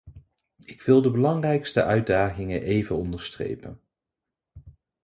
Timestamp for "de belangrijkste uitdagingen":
1.01-2.61